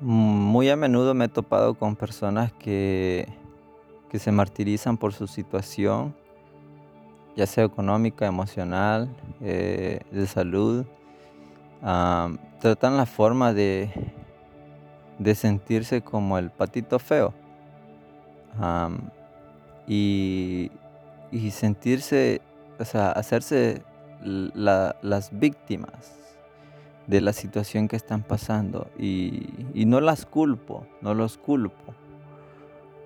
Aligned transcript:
Muy 0.00 0.68
a 0.70 0.76
menudo 0.76 1.14
me 1.14 1.24
he 1.24 1.28
topado 1.28 1.74
con 1.74 1.96
personas 1.96 2.52
que, 2.52 3.26
que 4.10 4.18
se 4.18 4.30
martirizan 4.30 4.96
por 4.96 5.12
su 5.12 5.26
situación, 5.26 6.14
ya 7.36 7.46
sea 7.46 7.64
económica, 7.64 8.26
emocional, 8.26 9.08
eh, 9.40 10.00
de 10.12 10.26
salud. 10.26 10.84
Tratan 11.80 12.96
la 12.96 13.06
forma 13.06 13.52
de, 13.52 13.90
de 15.18 15.34
sentirse 15.34 16.00
como 16.02 16.38
el 16.38 16.50
patito 16.50 16.98
feo 16.98 17.32
y, 19.86 20.70
y 21.32 21.50
sentirse, 21.50 22.40
o 22.78 22.84
sea, 22.84 23.10
hacerse 23.10 23.82
la- 24.22 24.96
las 25.02 25.36
víctimas 25.36 26.14
de 27.08 27.22
la 27.22 27.32
situación 27.32 27.88
que 27.88 27.96
están 27.96 28.22
pasando 28.22 28.88
y, 28.98 29.48
y 29.74 29.86
no 29.86 30.00
las 30.00 30.26
culpo, 30.26 30.86
no 31.00 31.14
los 31.14 31.38
culpo, 31.38 31.94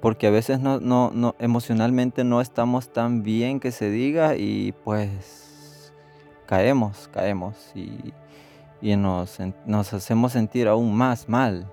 porque 0.00 0.26
a 0.26 0.30
veces 0.30 0.58
no, 0.60 0.80
no, 0.80 1.12
no, 1.14 1.36
emocionalmente 1.38 2.24
no 2.24 2.40
estamos 2.40 2.92
tan 2.92 3.22
bien 3.22 3.60
que 3.60 3.70
se 3.70 3.90
diga 3.90 4.34
y 4.36 4.74
pues 4.84 5.92
caemos, 6.46 7.08
caemos 7.12 7.54
y, 7.76 8.12
y 8.80 8.96
nos, 8.96 9.38
nos 9.64 9.92
hacemos 9.94 10.32
sentir 10.32 10.66
aún 10.66 10.94
más 10.94 11.28
mal. 11.28 11.70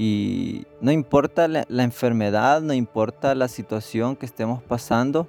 Y 0.00 0.64
no 0.80 0.92
importa 0.92 1.48
la, 1.48 1.64
la 1.68 1.82
enfermedad, 1.82 2.60
no 2.60 2.72
importa 2.72 3.34
la 3.34 3.48
situación 3.48 4.14
que 4.14 4.26
estemos 4.26 4.62
pasando, 4.62 5.26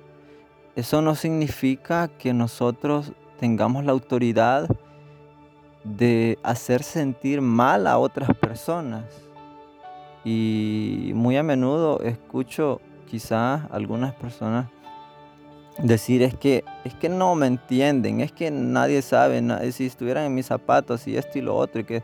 eso 0.75 1.01
no 1.01 1.15
significa 1.15 2.07
que 2.07 2.35
nosotros 2.35 3.13
tengamos 3.39 3.83
la 3.83 3.93
autoridad 3.93 4.69
de 5.97 6.37
hacer 6.43 6.83
sentir 6.83 7.41
mal 7.41 7.87
a 7.87 7.97
otras 7.97 8.29
personas. 8.37 9.05
Y 10.23 11.11
muy 11.15 11.37
a 11.37 11.43
menudo 11.43 12.01
escucho 12.01 12.81
quizás 13.07 13.61
algunas 13.71 14.13
personas 14.13 14.67
decir 15.81 16.21
es 16.23 16.35
que 16.35 16.63
es 16.83 16.93
que 16.93 17.09
no 17.09 17.35
me 17.35 17.47
entienden, 17.47 18.19
es 18.21 18.31
que 18.31 18.51
nadie 18.51 19.01
sabe, 19.01 19.41
si 19.71 19.85
estuvieran 19.85 20.25
en 20.25 20.35
mis 20.35 20.47
zapatos 20.47 21.07
y 21.07 21.15
esto 21.15 21.39
y 21.39 21.41
lo 21.41 21.55
otro 21.55 21.81
y 21.81 21.83
que 21.85 22.03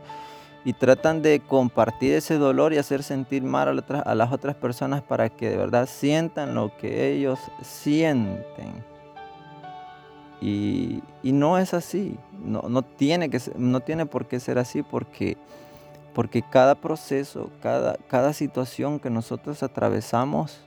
y 0.64 0.72
tratan 0.72 1.22
de 1.22 1.40
compartir 1.40 2.14
ese 2.14 2.38
dolor 2.38 2.72
y 2.72 2.78
hacer 2.78 3.04
sentir 3.04 3.44
mal 3.44 3.84
a 4.04 4.14
las 4.16 4.32
otras 4.32 4.56
personas 4.56 5.00
para 5.00 5.28
que 5.28 5.50
de 5.50 5.56
verdad 5.56 5.88
sientan 5.88 6.56
lo 6.56 6.76
que 6.76 7.12
ellos 7.12 7.38
sienten. 7.62 8.95
Y, 10.40 11.02
no 11.22 11.58
es 11.58 11.74
así, 11.74 12.16
no, 12.44 12.62
no 12.68 12.82
tiene 12.82 13.30
que 13.30 13.40
no 13.56 13.80
tiene 13.80 14.06
por 14.06 14.26
qué 14.26 14.38
ser 14.38 14.58
así 14.58 14.82
porque 14.82 15.36
porque 16.14 16.42
cada 16.42 16.76
proceso, 16.76 17.50
cada, 17.60 17.98
cada 18.08 18.32
situación 18.32 18.98
que 18.98 19.10
nosotros 19.10 19.62
atravesamos, 19.62 20.60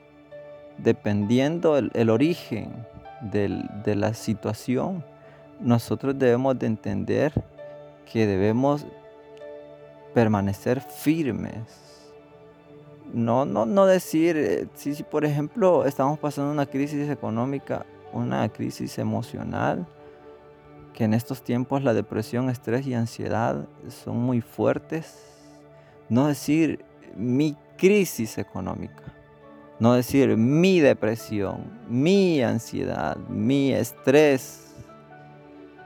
dependiendo 0.78 1.76
el, 1.76 2.10
origen 2.12 2.86
de 3.22 3.96
la 3.96 4.14
situación, 4.14 5.04
nosotros 5.60 6.20
debemos 6.20 6.60
de 6.60 6.68
entender 6.68 7.34
que 8.12 8.28
debemos 8.28 8.86
permanecer 10.14 10.82
firmes. 10.82 11.64
No, 13.12 13.46
no, 13.46 13.66
no 13.66 13.86
decir, 13.88 14.38
eh, 14.38 14.68
si, 14.76 14.94
si 14.94 15.02
por 15.04 15.26
ejemplo 15.26 15.86
estamos 15.86 16.20
pasando 16.20 16.52
una 16.52 16.68
crisis 16.68 17.10
económica, 17.10 17.86
una 18.14 18.48
crisis 18.50 18.98
emocional, 18.98 19.88
que 20.94 21.04
en 21.06 21.14
estos 21.14 21.44
tiempos 21.44 21.84
la 21.84 21.94
depresión, 21.94 22.50
estrés 22.50 22.86
y 22.88 22.94
ansiedad 22.94 23.68
son 23.88 24.18
muy 24.18 24.42
fuertes. 24.42 25.24
No 26.10 26.28
decir 26.28 26.84
mi 27.16 27.56
crisis 27.78 28.38
económica, 28.38 29.04
no 29.80 29.94
decir 29.94 30.36
mi 30.36 30.80
depresión, 30.80 31.72
mi 31.88 32.42
ansiedad, 32.42 33.18
mi 33.30 33.72
estrés. 33.72 34.66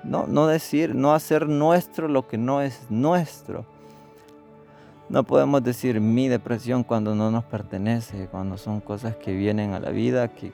No, 0.03 0.27
no 0.27 0.47
decir, 0.47 0.95
no 0.95 1.13
hacer 1.13 1.47
nuestro 1.47 2.07
lo 2.07 2.27
que 2.27 2.37
no 2.37 2.61
es 2.61 2.87
nuestro. 2.89 3.65
No 5.09 5.23
podemos 5.23 5.63
decir 5.63 6.01
mi 6.01 6.27
depresión 6.27 6.83
cuando 6.83 7.13
no 7.13 7.29
nos 7.29 7.43
pertenece, 7.43 8.27
cuando 8.27 8.57
son 8.57 8.81
cosas 8.81 9.15
que 9.15 9.33
vienen 9.33 9.73
a 9.73 9.79
la 9.79 9.91
vida 9.91 10.29
que 10.29 10.51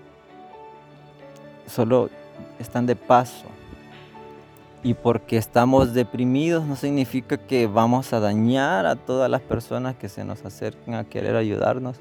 solo 1.69 2.09
están 2.59 2.85
de 2.85 2.95
paso. 2.95 3.45
Y 4.81 4.93
porque 4.93 5.37
estamos 5.37 5.93
deprimidos 5.93 6.65
no 6.65 6.75
significa 6.75 7.37
que 7.37 7.67
vamos 7.67 8.13
a 8.13 8.19
dañar 8.19 8.85
a 8.85 8.95
todas 8.95 9.29
las 9.29 9.41
personas 9.41 9.95
que 9.95 10.07
se 10.07 10.23
nos 10.23 10.45
acerquen 10.45 10.93
a 10.95 11.03
querer 11.03 11.35
ayudarnos. 11.35 11.97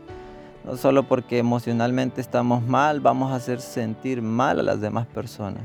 No 0.65 0.77
solo 0.77 1.03
porque 1.03 1.39
emocionalmente 1.39 2.21
estamos 2.21 2.63
mal, 2.63 3.01
vamos 3.01 3.33
a 3.33 3.37
hacer 3.37 3.61
sentir 3.61 4.23
mal 4.23 4.61
a 4.61 4.63
las 4.63 4.81
demás 4.81 5.07
personas. 5.07 5.63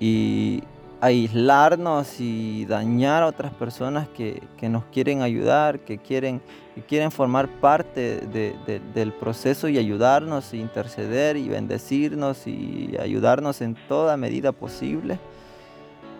Y 0.00 0.64
aislarnos 1.04 2.18
y 2.18 2.64
dañar 2.64 3.22
a 3.24 3.26
otras 3.26 3.52
personas 3.52 4.08
que, 4.08 4.42
que 4.56 4.70
nos 4.70 4.84
quieren 4.84 5.20
ayudar, 5.20 5.80
que 5.80 5.98
quieren, 5.98 6.40
quieren 6.88 7.10
formar 7.10 7.46
parte 7.60 8.20
de- 8.20 8.56
de- 8.66 8.80
del 8.94 9.12
proceso 9.12 9.68
y 9.68 9.76
ayudarnos, 9.76 10.54
e 10.54 10.56
interceder 10.56 11.36
y 11.36 11.46
bendecirnos 11.50 12.46
y 12.46 12.96
ayudarnos 12.98 13.60
en 13.60 13.74
toda 13.86 14.16
medida 14.16 14.52
posible. 14.52 15.18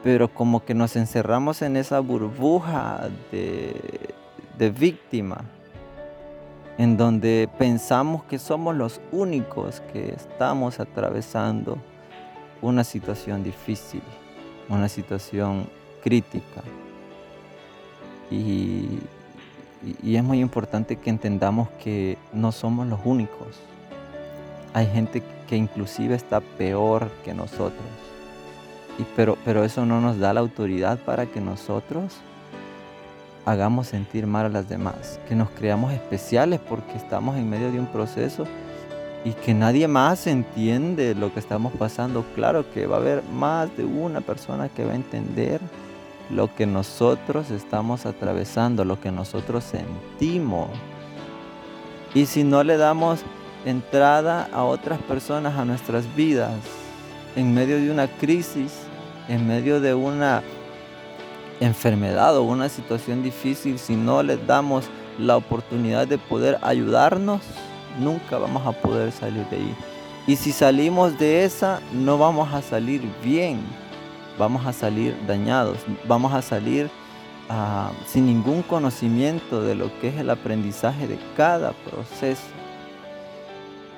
Pero 0.03 0.29
como 0.29 0.63
que 0.67 0.75
nos 0.75 0.97
encerramos 0.97 1.63
en 1.63 1.79
esa 1.79 2.01
burbuja 2.01 3.09
de, 3.33 3.75
de 4.59 4.69
víctima, 4.71 5.45
en 6.77 6.99
donde 6.99 7.49
pensamos 7.57 8.23
que 8.25 8.39
somos 8.39 8.77
los 8.77 9.01
únicos 9.13 9.81
que 9.95 10.11
estamos 10.11 10.79
atravesando 10.79 11.79
una 12.61 12.85
situación 12.85 13.43
difícil, 13.43 14.03
una 14.69 14.89
situación 14.89 15.67
crítica. 16.03 16.63
Y, 18.31 19.01
es 20.03 20.25
muy 20.25 20.41
importante 20.41 20.97
que 20.97 21.11
entendamos 21.11 21.69
que 21.83 22.17
no 22.33 22.53
somos 22.53 22.87
los 22.87 23.01
únicos. 23.05 23.49
Hay 24.73 24.87
gente 24.87 25.23
que 25.47 25.57
inclusive 25.57 26.15
está 26.15 26.41
peor 26.41 27.11
que 27.23 27.35
nosotros. 27.35 27.85
Y 28.99 29.03
pero, 29.15 29.37
pero 29.45 29.63
eso 29.63 29.85
no 29.85 30.01
nos 30.01 30.19
da 30.19 30.33
la 30.33 30.41
autoridad 30.41 30.99
para 31.01 31.27
que 31.27 31.41
nosotros 31.41 32.17
hagamos 33.45 33.89
sentir 33.89 34.27
mal 34.27 34.47
a 34.47 34.49
las 34.49 34.69
demás, 34.69 35.21
que 35.29 35.35
nos 35.35 35.51
creamos 35.51 35.93
especiales 35.93 36.61
porque 36.61 36.97
estamos 36.97 37.37
en 37.37 37.51
medio 37.51 37.71
de 37.71 37.79
un 37.79 37.87
proceso 37.87 38.47
y 39.25 39.33
que 39.33 39.55
nadie 39.55 39.89
más 39.89 40.27
entiende 40.27 41.15
lo 41.15 41.33
que 41.33 41.41
estamos 41.41 41.73
pasando. 41.73 42.25
Claro 42.35 42.71
que 42.73 42.87
va 42.87 42.97
a 42.97 43.01
haber 43.01 43.23
más 43.23 43.75
de 43.77 43.85
una 43.85 44.21
persona 44.21 44.69
que 44.69 44.85
va 44.85 44.93
a 44.93 44.97
entender 44.97 45.61
lo 46.31 46.55
que 46.55 46.67
nosotros 46.67 47.51
estamos 47.51 48.07
atravesando, 48.07 48.85
lo 48.85 49.01
que 49.01 49.11
nosotros 49.11 49.65
sentimos. 49.65 50.69
Y 52.15 52.27
si 52.27 52.45
no 52.45 52.63
le 52.63 52.77
damos 52.77 53.21
entrada 53.65 54.49
a 54.53 54.65
otras 54.65 55.01
personas 55.01 55.59
a 55.59 55.65
nuestras 55.65 56.15
vidas, 56.15 56.53
en 57.35 57.55
medio 57.55 57.77
de 57.77 57.91
una 57.91 58.07
crisis, 58.07 58.73
en 59.29 59.47
medio 59.47 59.81
de 59.81 59.95
una 59.95 60.43
enfermedad 61.61 62.37
o 62.37 62.43
una 62.43 62.69
situación 62.69 63.23
difícil, 63.23 63.79
si 63.79 63.97
no 63.97 64.23
les 64.23 64.47
damos 64.47 64.85
la 65.19 65.37
oportunidad 65.37 66.07
de 66.07 66.19
poder 66.19 66.59
ayudarnos, 66.63 67.41
nunca 67.99 68.39
vamos 68.39 68.67
a 68.67 68.73
poder 68.73 69.13
salir 69.13 69.45
de 69.47 69.57
ahí. 69.57 69.75
Y 70.27 70.37
si 70.37 70.53
salimos 70.53 71.19
de 71.19 71.45
esa, 71.45 71.81
no 71.93 72.17
vamos 72.17 72.53
a 72.53 72.63
salir 72.63 73.03
bien, 73.23 73.61
vamos 74.39 74.65
a 74.67 74.73
salir 74.73 75.15
dañados, 75.27 75.79
vamos 76.09 76.33
a 76.33 76.41
salir 76.41 76.91
ah, 77.51 77.91
sin 78.07 78.27
ningún 78.27 78.63
conocimiento 78.63 79.63
de 79.63 79.75
lo 79.75 79.91
que 80.01 80.09
es 80.09 80.17
el 80.17 80.31
aprendizaje 80.31 81.07
de 81.07 81.19
cada 81.37 81.73
proceso. 81.73 82.43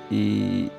Y 0.09 0.69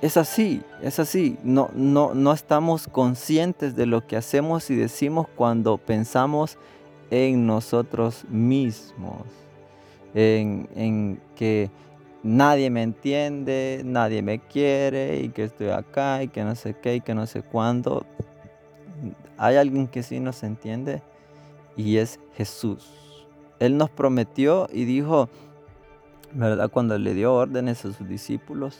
es 0.00 0.16
así, 0.16 0.62
es 0.80 0.98
así. 0.98 1.38
No, 1.42 1.70
no, 1.74 2.14
no 2.14 2.32
estamos 2.32 2.88
conscientes 2.88 3.76
de 3.76 3.86
lo 3.86 4.06
que 4.06 4.16
hacemos 4.16 4.70
y 4.70 4.74
decimos 4.74 5.26
cuando 5.36 5.76
pensamos 5.78 6.58
en 7.10 7.46
nosotros 7.46 8.24
mismos, 8.30 9.22
en, 10.14 10.68
en 10.74 11.20
que 11.36 11.70
nadie 12.22 12.70
me 12.70 12.82
entiende, 12.82 13.82
nadie 13.84 14.22
me 14.22 14.38
quiere 14.38 15.20
y 15.20 15.28
que 15.30 15.44
estoy 15.44 15.68
acá 15.68 16.22
y 16.22 16.28
que 16.28 16.44
no 16.44 16.54
sé 16.54 16.74
qué 16.74 16.96
y 16.96 17.00
que 17.00 17.14
no 17.14 17.26
sé 17.26 17.42
cuándo. 17.42 18.06
Hay 19.38 19.56
alguien 19.56 19.88
que 19.88 20.02
sí 20.02 20.20
nos 20.20 20.42
entiende 20.42 21.02
y 21.76 21.96
es 21.96 22.20
Jesús. 22.34 23.26
Él 23.58 23.76
nos 23.76 23.90
prometió 23.90 24.68
y 24.72 24.84
dijo, 24.84 25.28
¿verdad? 26.32 26.70
Cuando 26.70 26.98
le 26.98 27.14
dio 27.14 27.34
órdenes 27.34 27.84
a 27.84 27.92
sus 27.92 28.08
discípulos, 28.08 28.78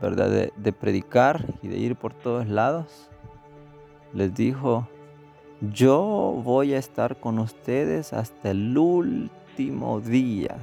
¿verdad? 0.00 0.30
De, 0.30 0.52
de 0.56 0.72
predicar 0.72 1.44
y 1.62 1.68
de 1.68 1.78
ir 1.78 1.96
por 1.96 2.12
todos 2.12 2.46
lados, 2.48 3.08
les 4.12 4.34
dijo 4.34 4.88
yo 5.60 6.40
voy 6.44 6.74
a 6.74 6.78
estar 6.78 7.18
con 7.18 7.40
ustedes 7.40 8.12
hasta 8.12 8.52
el 8.52 8.78
último 8.78 10.00
día. 10.00 10.56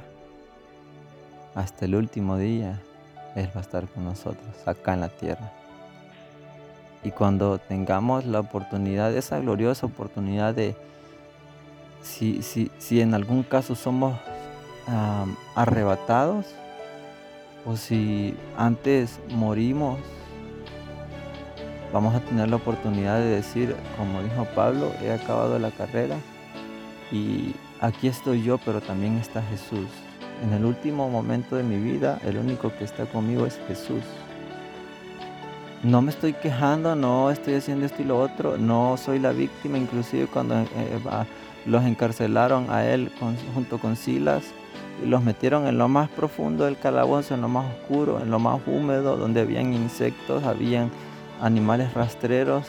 Hasta 1.56 1.86
el 1.86 1.96
último 1.96 2.38
día 2.38 2.80
Él 3.36 3.50
va 3.56 3.60
a 3.60 3.64
estar 3.64 3.88
con 3.88 4.04
nosotros 4.04 4.68
acá 4.68 4.94
en 4.94 5.02
la 5.02 5.10
tierra. 5.10 5.52
Y 7.04 7.12
cuando 7.12 7.58
tengamos 7.58 8.26
la 8.26 8.42
oportunidad, 8.42 9.16
esa 9.16 9.40
gloriosa 9.40 9.86
oportunidad 9.86 10.54
de, 10.54 10.76
si, 12.02 12.42
si 12.42 13.02
en 13.02 13.14
algún 13.14 13.44
caso 13.44 13.76
somos 13.76 14.14
arrebatados, 15.56 16.46
o 17.66 17.76
si 17.76 18.36
antes 18.58 19.20
morimos, 19.30 20.00
vamos 21.92 22.14
a 22.14 22.20
tener 22.20 22.50
la 22.50 22.58
oportunidad 22.58 23.18
de 23.18 23.38
decir, 23.38 23.76
como 23.98 24.22
dijo 24.22 24.46
Pablo, 24.54 24.92
he 25.02 25.12
acabado 25.12 25.58
la 25.58 25.72
carrera 25.72 26.18
y 27.12 27.56
aquí 27.82 28.08
estoy 28.08 28.44
yo, 28.44 28.60
pero 28.60 28.82
también 28.82 29.18
está 29.18 29.42
Jesús. 29.42 29.88
En 30.44 30.54
el 30.54 30.66
último 30.66 31.10
momento 31.10 31.56
de 31.56 31.64
mi 31.64 31.78
vida, 31.78 32.20
el 32.26 32.38
único 32.38 32.72
que 32.78 32.84
está 32.84 33.06
conmigo 33.06 33.46
es 33.46 33.60
Jesús 33.68 34.04
no 35.86 36.02
me 36.02 36.10
estoy 36.10 36.34
quejando, 36.34 36.96
no 36.96 37.30
estoy 37.30 37.54
haciendo 37.54 37.86
esto 37.86 38.02
y 38.02 38.06
lo 38.06 38.20
otro, 38.20 38.58
no 38.58 38.98
soy 38.98 39.20
la 39.20 39.32
víctima, 39.32 39.78
inclusive 39.78 40.26
cuando 40.26 40.60
eh, 40.60 40.68
eh, 40.76 41.00
los 41.68 41.84
encarcelaron 41.84 42.72
a 42.72 42.88
él 42.88 43.12
junto 43.54 43.78
con 43.78 43.96
Silas 43.96 44.44
y 45.04 45.08
los 45.08 45.24
metieron 45.24 45.68
en 45.68 45.78
lo 45.78 45.88
más 45.88 46.10
profundo 46.10 46.66
del 46.66 46.78
calabozo, 46.80 47.36
en 47.36 47.42
lo 47.42 47.50
más 47.50 47.72
oscuro, 47.72 48.20
en 48.20 48.32
lo 48.32 48.40
más 48.40 48.60
húmedo, 48.66 49.16
donde 49.16 49.42
habían 49.42 49.74
insectos, 49.74 50.44
habían 50.44 50.90
animales 51.40 51.94
rastreros 51.94 52.66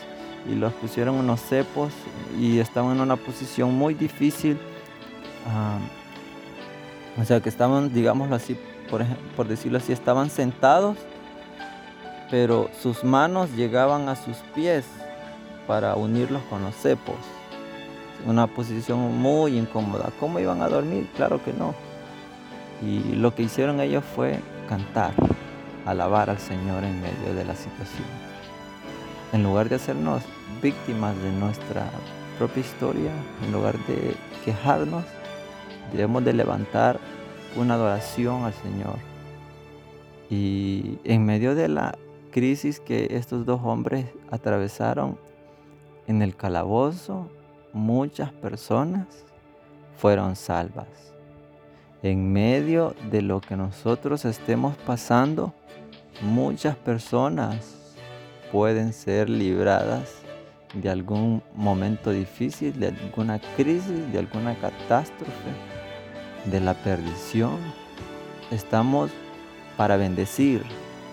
y 0.51 0.55
los 0.55 0.75
pusieron 0.75 1.15
unos 1.15 1.41
cepos 1.41 1.93
y 2.39 2.59
estaban 2.59 2.97
en 2.97 3.01
una 3.01 3.17
posición 3.17 3.75
muy 3.75 3.95
difícil. 3.95 4.59
Ah, 5.47 5.79
o 7.19 7.25
sea 7.25 7.41
que 7.41 7.49
estaban, 7.49 7.93
digámoslo 7.93 8.37
así, 8.37 8.57
por, 8.91 9.05
por 9.37 9.49
decirlo 9.49 9.79
así, 9.79 9.93
estaban 9.93 10.31
sentados 10.31 10.97
pero 12.31 12.71
sus 12.83 13.05
manos 13.05 13.53
llegaban 13.55 14.09
a 14.09 14.17
sus 14.17 14.37
pies 14.55 14.85
para 15.67 15.95
unirlos 15.97 16.43
con 16.51 16.63
los 16.63 16.75
cepos. 16.75 17.17
Una 18.27 18.47
posición 18.47 18.99
muy 19.19 19.59
incómoda. 19.59 20.11
¿Cómo 20.19 20.41
iban 20.41 20.63
a 20.63 20.69
dormir? 20.69 21.09
Claro 21.15 21.43
que 21.45 21.53
no. 21.53 21.75
Y 22.83 23.15
lo 23.15 23.35
que 23.35 23.43
hicieron 23.43 23.81
ellos 23.81 24.05
fue 24.05 24.41
cantar, 24.69 25.13
alabar 25.85 26.31
al 26.31 26.39
Señor 26.39 26.85
en 26.85 27.01
medio 27.01 27.35
de 27.35 27.45
la 27.45 27.55
situación. 27.55 28.07
En 29.33 29.43
lugar 29.43 29.69
de 29.69 29.77
hacernos 29.77 30.23
víctimas 30.63 31.17
de 31.23 31.31
nuestra 31.33 31.89
propia 32.39 32.61
historia, 32.61 33.11
en 33.45 33.53
lugar 33.53 33.79
de 33.87 34.17
quejarnos, 34.45 35.05
debemos 35.93 36.25
de 36.25 36.33
levantar 36.33 36.99
una 37.57 37.75
adoración 37.75 38.45
al 38.45 38.53
Señor. 38.55 38.97
Y 40.29 40.99
en 41.05 41.25
medio 41.25 41.55
de 41.55 41.69
la 41.69 41.97
crisis 42.31 42.81
que 42.81 43.09
estos 43.13 43.47
dos 43.47 43.61
hombres 43.65 44.07
atravesaron 44.31 45.19
en 46.07 46.23
el 46.23 46.37
calabozo, 46.37 47.31
muchas 47.73 48.33
personas 48.33 49.07
fueron 49.97 50.37
salvas. 50.37 50.87
En 52.03 52.33
medio 52.33 52.95
de 53.11 53.23
lo 53.23 53.41
que 53.41 53.57
nosotros 53.57 54.25
estemos 54.25 54.77
pasando, 54.77 55.55
muchas 56.21 56.77
personas 56.77 57.97
pueden 58.53 58.93
ser 58.93 59.29
libradas 59.29 60.23
de 60.75 60.91
algún 60.91 61.43
momento 61.55 62.11
difícil, 62.11 62.79
de 62.79 62.89
alguna 62.89 63.41
crisis, 63.57 64.13
de 64.13 64.19
alguna 64.19 64.55
catástrofe, 64.57 65.76
de 66.47 66.61
la 66.61 66.75
perdición. 66.75 67.59
Estamos 68.51 69.11
para 69.77 69.97
bendecir, 69.97 70.63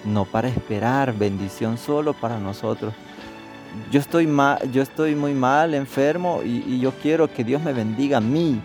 no 0.06 0.25
para 0.25 0.47
esperar 0.47 1.13
bendición 1.13 1.77
solo 1.77 2.13
para 2.13 2.39
nosotros. 2.39 2.94
Yo 3.91 4.00
estoy, 4.00 4.30
yo 4.71 4.81
estoy 4.83 5.15
muy 5.15 5.33
mal, 5.33 5.74
enfermo, 5.74 6.41
y, 6.44 6.80
yo 6.80 6.91
quiero 7.01 7.31
que 7.31 7.44
Dios 7.44 7.62
me 7.63 7.74
bendiga 7.74 8.18
a 8.18 8.21
mí, 8.21 8.62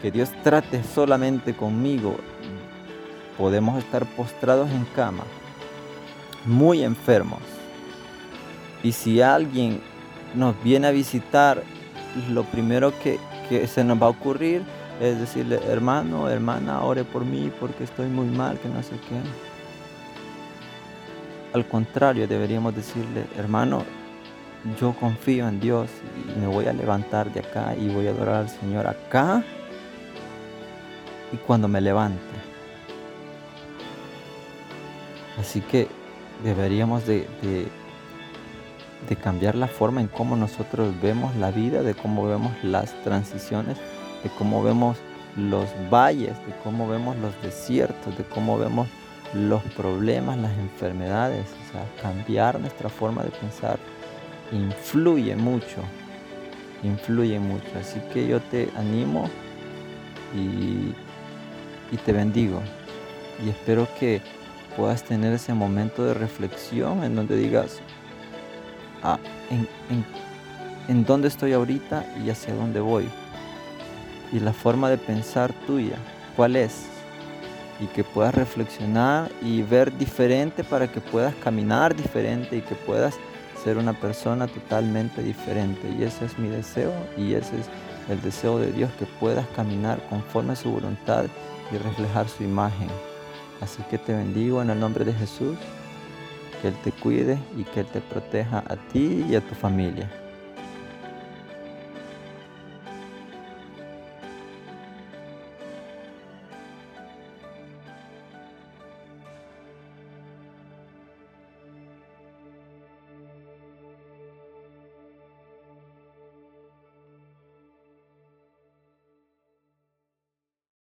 que 0.00 0.10
Dios 0.10 0.30
trate 0.42 0.82
solamente 0.82 1.54
conmigo. 1.54 2.16
Podemos 3.36 3.78
estar 3.78 4.06
postrados 4.06 4.70
en 4.70 4.84
cama, 4.96 5.24
muy 6.46 6.82
enfermos. 6.82 7.40
Y 8.82 8.92
si 8.92 9.20
alguien 9.20 9.80
nos 10.34 10.60
viene 10.64 10.86
a 10.86 10.92
visitar, 10.92 11.62
lo 12.30 12.44
primero 12.44 12.92
que, 13.00 13.18
que 13.48 13.66
se 13.66 13.84
nos 13.84 14.00
va 14.00 14.06
a 14.06 14.10
ocurrir 14.10 14.62
es 15.02 15.18
decirle, 15.18 15.58
hermano, 15.66 16.28
hermana, 16.28 16.84
ore 16.84 17.02
por 17.02 17.24
mí 17.24 17.50
porque 17.58 17.82
estoy 17.82 18.06
muy 18.06 18.26
mal, 18.26 18.56
que 18.60 18.68
no 18.68 18.80
sé 18.84 18.92
qué. 19.08 19.20
Al 21.52 21.66
contrario, 21.66 22.28
deberíamos 22.28 22.72
decirle, 22.76 23.24
hermano, 23.36 23.82
yo 24.80 24.92
confío 24.92 25.48
en 25.48 25.58
Dios 25.58 25.90
y 26.28 26.38
me 26.38 26.46
voy 26.46 26.66
a 26.66 26.72
levantar 26.72 27.32
de 27.32 27.40
acá 27.40 27.74
y 27.76 27.88
voy 27.88 28.06
a 28.06 28.10
adorar 28.10 28.36
al 28.36 28.48
Señor 28.48 28.86
acá 28.86 29.42
y 31.32 31.36
cuando 31.38 31.66
me 31.66 31.80
levante. 31.80 32.22
Así 35.36 35.62
que 35.62 35.88
deberíamos 36.44 37.08
de, 37.08 37.26
de, 39.08 39.16
cambiar 39.16 39.56
la 39.56 39.66
forma 39.66 40.00
en 40.00 40.06
cómo 40.06 40.36
nosotros 40.36 40.94
vemos 41.02 41.34
la 41.36 41.50
vida, 41.50 41.82
de 41.82 41.94
cómo 41.94 42.26
vemos 42.28 42.52
las 42.62 42.94
transiciones, 43.02 43.78
de 44.22 44.30
cómo 44.30 44.62
vemos 44.62 44.98
los 45.36 45.66
valles, 45.90 46.36
de 46.46 46.54
cómo 46.62 46.88
vemos 46.88 47.16
los 47.16 47.40
desiertos, 47.42 48.16
de 48.16 48.24
cómo 48.24 48.58
vemos 48.58 48.88
los 49.34 49.62
problemas, 49.74 50.36
las 50.38 50.56
enfermedades, 50.58 51.46
o 51.46 51.72
sea, 51.72 51.86
cambiar 52.02 52.60
nuestra 52.60 52.88
forma 52.88 53.22
de 53.22 53.30
pensar 53.30 53.78
influye 54.52 55.34
mucho, 55.36 55.82
influye 56.82 57.38
mucho. 57.38 57.68
Así 57.80 58.00
que 58.12 58.26
yo 58.28 58.40
te 58.40 58.68
animo 58.76 59.28
y, 60.34 60.94
te 62.04 62.12
bendigo 62.12 62.62
y 63.44 63.50
espero 63.50 63.86
que 64.00 64.22
puedas 64.76 65.04
tener 65.04 65.34
ese 65.34 65.52
momento 65.52 66.04
de 66.04 66.14
reflexión 66.14 67.04
en 67.04 67.14
donde 67.14 67.36
digas, 67.36 67.80
ah, 69.02 69.18
en, 69.50 69.68
en 70.88 71.04
dónde 71.04 71.28
estoy 71.28 71.52
ahorita 71.52 72.04
y 72.24 72.30
hacia 72.30 72.54
dónde 72.54 72.80
voy. 72.80 73.06
Y 74.32 74.40
la 74.40 74.52
forma 74.52 74.88
de 74.90 74.98
pensar 74.98 75.52
tuya, 75.66 75.96
¿cuál 76.36 76.56
es? 76.56 76.86
y 77.82 77.86
que 77.86 78.04
puedas 78.04 78.34
reflexionar 78.34 79.30
y 79.42 79.62
ver 79.62 79.96
diferente 79.98 80.62
para 80.62 80.90
que 80.90 81.00
puedas 81.00 81.34
caminar 81.36 81.96
diferente 81.96 82.56
y 82.56 82.60
que 82.60 82.76
puedas 82.76 83.16
ser 83.62 83.76
una 83.76 83.92
persona 83.92 84.46
totalmente 84.46 85.22
diferente. 85.22 85.88
Y 85.98 86.04
ese 86.04 86.26
es 86.26 86.38
mi 86.38 86.48
deseo 86.48 86.92
y 87.16 87.34
ese 87.34 87.58
es 87.58 87.66
el 88.08 88.20
deseo 88.22 88.58
de 88.58 88.72
Dios, 88.72 88.90
que 88.98 89.06
puedas 89.06 89.46
caminar 89.48 90.00
conforme 90.08 90.52
a 90.52 90.56
su 90.56 90.70
voluntad 90.70 91.24
y 91.72 91.76
reflejar 91.76 92.28
su 92.28 92.44
imagen. 92.44 92.88
Así 93.60 93.82
que 93.90 93.98
te 93.98 94.12
bendigo 94.12 94.62
en 94.62 94.70
el 94.70 94.78
nombre 94.78 95.04
de 95.04 95.12
Jesús, 95.12 95.56
que 96.60 96.68
Él 96.68 96.74
te 96.84 96.92
cuide 96.92 97.38
y 97.56 97.64
que 97.64 97.80
Él 97.80 97.86
te 97.86 98.00
proteja 98.00 98.58
a 98.58 98.76
ti 98.92 99.24
y 99.28 99.34
a 99.34 99.40
tu 99.40 99.54
familia. 99.54 100.21